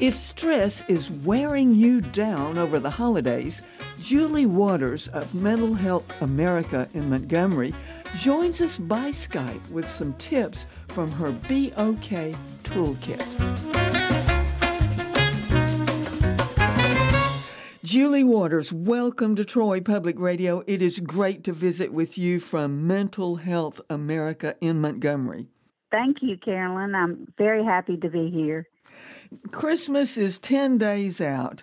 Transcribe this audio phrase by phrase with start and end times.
[0.00, 3.62] If stress is wearing you down over the holidays,
[4.00, 7.72] Julie Waters of Mental Health America in Montgomery
[8.16, 13.24] joins us by Skype with some tips from her BOK toolkit.
[17.84, 20.64] Julie Waters, welcome to Troy Public Radio.
[20.66, 25.46] It is great to visit with you from Mental Health America in Montgomery.
[25.94, 26.92] Thank you, Carolyn.
[26.96, 28.66] I'm very happy to be here.
[29.52, 31.62] Christmas is 10 days out,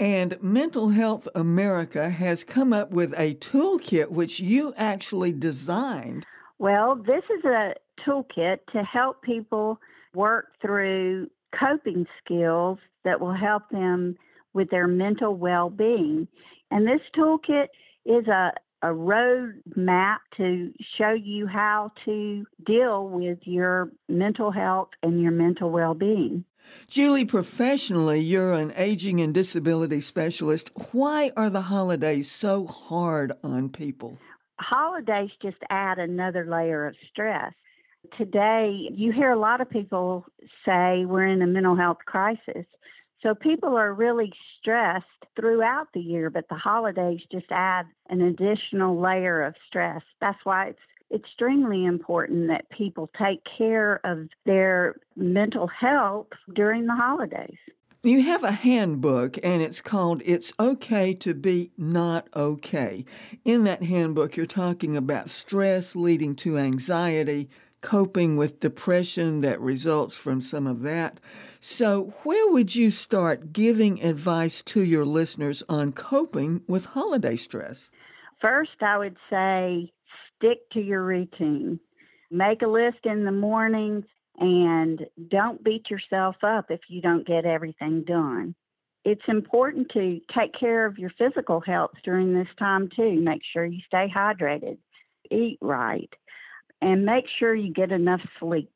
[0.00, 6.26] and Mental Health America has come up with a toolkit which you actually designed.
[6.58, 9.80] Well, this is a toolkit to help people
[10.12, 14.16] work through coping skills that will help them
[14.54, 16.26] with their mental well being.
[16.72, 17.68] And this toolkit
[18.04, 24.90] is a, a road map to show you how to deal with your mental health
[25.02, 26.44] and your mental well being.
[26.86, 30.70] Julie, professionally, you're an aging and disability specialist.
[30.92, 34.18] Why are the holidays so hard on people?
[34.60, 37.52] Holidays just add another layer of stress.
[38.16, 40.26] Today, you hear a lot of people
[40.64, 42.66] say we're in a mental health crisis.
[43.22, 49.00] So people are really stressed throughout the year, but the holidays just add an additional
[49.00, 50.02] layer of stress.
[50.20, 50.78] That's why it's
[51.12, 57.56] extremely important that people take care of their mental health during the holidays.
[58.04, 63.04] You have a handbook and it's called It's Okay to Be Not Okay.
[63.44, 67.48] In that handbook, you're talking about stress leading to anxiety,
[67.80, 71.20] coping with depression that results from some of that.
[71.60, 77.90] So, where would you start giving advice to your listeners on coping with holiday stress?
[78.40, 79.92] First, I would say
[80.36, 81.80] stick to your routine.
[82.30, 84.04] Make a list in the morning
[84.38, 88.54] and don't beat yourself up if you don't get everything done.
[89.04, 93.20] It's important to take care of your physical health during this time too.
[93.20, 94.78] Make sure you stay hydrated,
[95.30, 96.12] eat right,
[96.80, 98.70] and make sure you get enough sleep.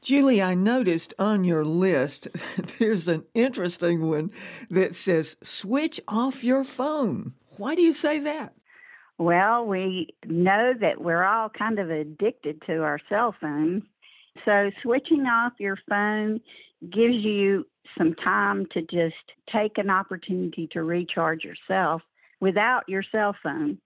[0.00, 2.26] Julie, I noticed on your list
[2.78, 4.32] there's an interesting one
[4.68, 7.34] that says switch off your phone.
[7.56, 8.54] Why do you say that?
[9.18, 13.84] Well, we know that we're all kind of addicted to our cell phones.
[14.44, 16.40] So, switching off your phone
[16.90, 19.14] gives you some time to just
[19.52, 22.02] take an opportunity to recharge yourself
[22.40, 23.78] without your cell phone.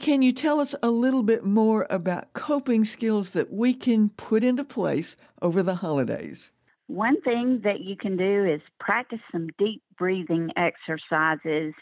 [0.00, 4.44] Can you tell us a little bit more about coping skills that we can put
[4.44, 6.50] into place over the holidays?
[6.86, 11.74] One thing that you can do is practice some deep breathing exercises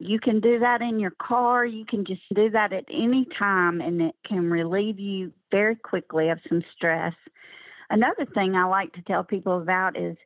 [0.00, 1.66] you can do that in your car.
[1.66, 6.30] You can just do that at any time, and it can relieve you very quickly
[6.30, 7.12] of some stress.
[7.90, 10.16] Another thing I like to tell people about is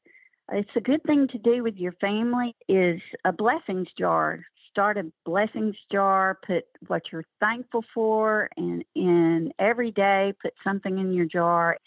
[0.52, 4.44] it's a good thing to do with your family is a blessings jar.
[4.74, 10.98] Start a blessings jar, put what you're thankful for, and in every day, put something
[10.98, 11.78] in your jar.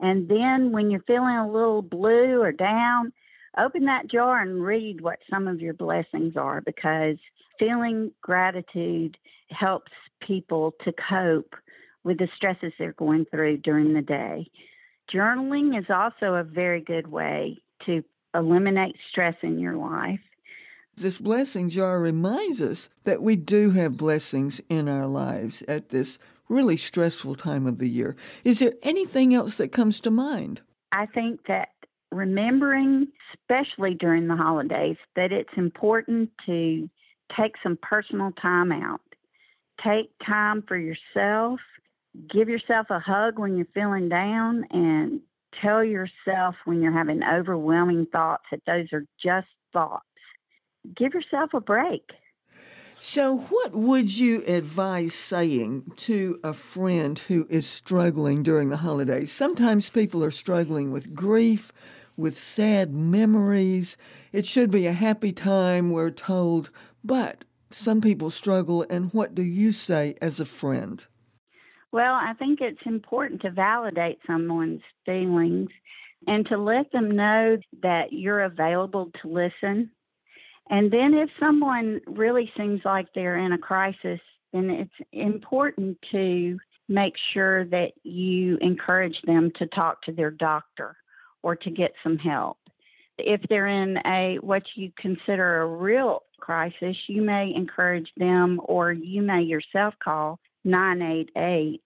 [0.00, 3.12] And then when you're feeling a little blue or down,
[3.56, 7.16] open that jar and read what some of your blessings are because
[7.60, 9.16] feeling gratitude
[9.50, 11.54] helps people to cope
[12.02, 14.50] with the stresses they're going through during the day.
[15.14, 18.02] Journaling is also a very good way to
[18.34, 20.18] eliminate stress in your life.
[20.96, 26.18] This blessing jar reminds us that we do have blessings in our lives at this
[26.48, 28.14] really stressful time of the year.
[28.44, 30.60] Is there anything else that comes to mind?
[30.92, 31.68] I think that
[32.10, 36.88] remembering, especially during the holidays, that it's important to
[37.36, 39.00] take some personal time out.
[39.82, 41.58] Take time for yourself.
[42.30, 45.20] Give yourself a hug when you're feeling down and
[45.62, 50.04] tell yourself when you're having overwhelming thoughts that those are just thoughts.
[50.96, 52.02] Give yourself a break.
[53.04, 59.32] So, what would you advise saying to a friend who is struggling during the holidays?
[59.32, 61.72] Sometimes people are struggling with grief,
[62.16, 63.96] with sad memories.
[64.32, 66.70] It should be a happy time, we're told,
[67.02, 68.86] but some people struggle.
[68.88, 71.04] And what do you say as a friend?
[71.90, 75.70] Well, I think it's important to validate someone's feelings
[76.28, 79.90] and to let them know that you're available to listen
[80.72, 84.20] And then if someone really seems like they're in a crisis,
[84.54, 86.58] then it's important to
[86.88, 90.96] make sure that you encourage them to talk to their doctor
[91.42, 92.56] or to get some help.
[93.18, 98.92] If they're in a what you consider a real crisis, you may encourage them or
[98.92, 101.82] you may yourself call 988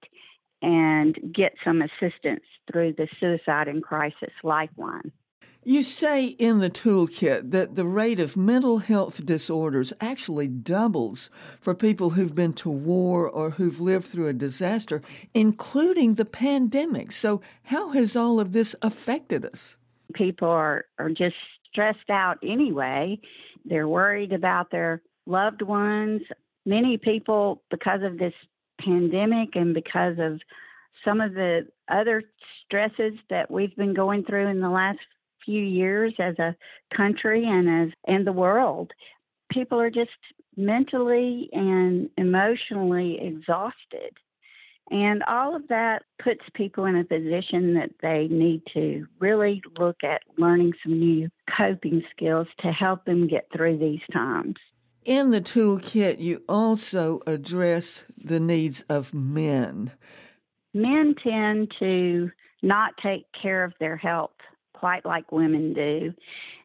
[0.62, 5.10] and get some assistance through the Suicide and Crisis Lifeline.
[5.68, 11.28] You say in the toolkit that the rate of mental health disorders actually doubles
[11.60, 15.02] for people who've been to war or who've lived through a disaster,
[15.34, 17.10] including the pandemic.
[17.10, 19.74] So, how has all of this affected us?
[20.14, 21.34] People are, are just
[21.68, 23.18] stressed out anyway.
[23.64, 26.22] They're worried about their loved ones.
[26.64, 28.34] Many people, because of this
[28.80, 30.40] pandemic and because of
[31.04, 32.22] some of the other
[32.64, 35.00] stresses that we've been going through in the last
[35.46, 36.54] few years as a
[36.94, 38.92] country and as and the world.
[39.50, 40.10] People are just
[40.56, 44.12] mentally and emotionally exhausted.
[44.90, 49.96] And all of that puts people in a position that they need to really look
[50.04, 54.54] at learning some new coping skills to help them get through these times.
[55.04, 59.92] In the toolkit, you also address the needs of men.
[60.72, 62.30] Men tend to
[62.62, 64.32] not take care of their health
[64.78, 66.12] quite like women do.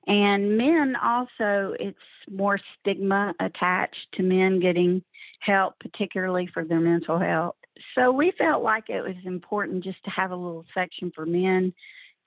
[0.07, 1.97] And men also, it's
[2.29, 5.03] more stigma attached to men getting
[5.39, 7.55] help, particularly for their mental health.
[7.95, 11.73] So we felt like it was important just to have a little section for men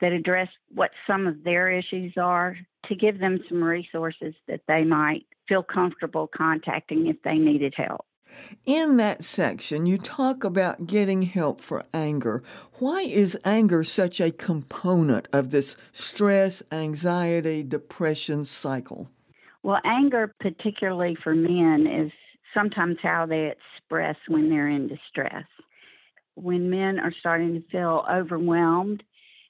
[0.01, 4.85] that address what some of their issues are to give them some resources that they
[4.85, 8.05] might feel comfortable contacting if they needed help.
[8.67, 12.43] In that section, you talk about getting help for anger.
[12.79, 19.11] Why is anger such a component of this stress, anxiety, depression cycle?
[19.63, 22.13] Well, anger, particularly for men, is
[22.55, 25.45] sometimes how they express when they're in distress.
[26.35, 29.03] When men are starting to feel overwhelmed,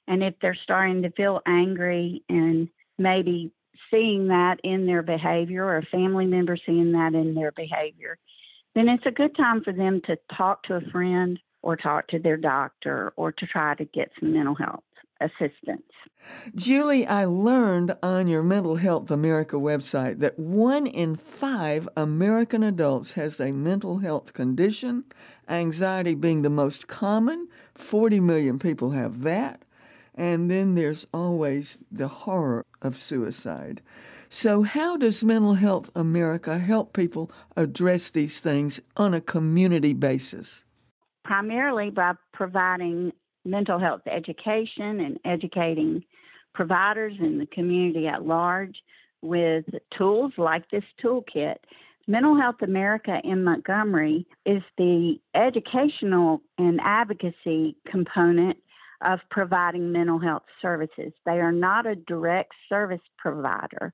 [0.09, 2.67] and if they're starting to feel angry and
[2.97, 3.53] maybe
[3.89, 8.17] seeing that in their behavior or a family member seeing that in their behavior,
[8.75, 12.19] then it's a good time for them to talk to a friend or talk to
[12.19, 14.83] their doctor or to try to get some mental health
[15.21, 15.81] assistance.
[16.55, 23.13] Julie, I learned on your Mental Health America website that one in five American adults
[23.13, 25.05] has a mental health condition,
[25.47, 27.47] anxiety being the most common.
[27.75, 29.64] 40 million people have that.
[30.15, 33.81] And then there's always the horror of suicide.
[34.29, 40.63] So, how does Mental Health America help people address these things on a community basis?
[41.23, 43.11] Primarily by providing
[43.43, 46.03] mental health education and educating
[46.53, 48.75] providers in the community at large
[49.21, 49.65] with
[49.95, 51.57] tools like this toolkit.
[52.07, 58.57] Mental Health America in Montgomery is the educational and advocacy component
[59.01, 61.13] of providing mental health services.
[61.25, 63.93] They are not a direct service provider.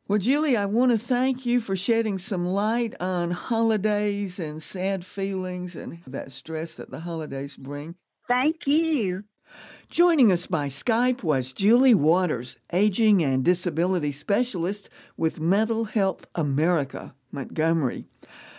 [0.07, 5.07] Well, Julie, I want to thank you for shedding some light on holidays and sad
[5.07, 7.95] feelings and that stress that the holidays bring.
[8.29, 9.25] Thank you.
[9.89, 17.15] Joining us by Skype was Julie Waters, Aging and Disability Specialist with Mental Health America,
[17.33, 18.05] Montgomery.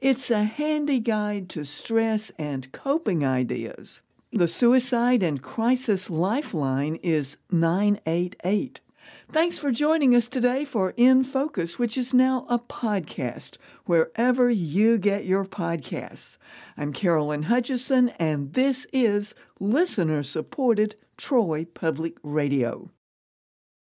[0.00, 4.02] It's a handy guide to stress and coping ideas.
[4.32, 8.80] The Suicide and Crisis Lifeline is 988.
[9.30, 14.98] Thanks for joining us today for In Focus, which is now a podcast wherever you
[14.98, 16.36] get your podcasts.
[16.76, 22.90] I'm Carolyn Hutchison, and this is listener supported Troy Public Radio.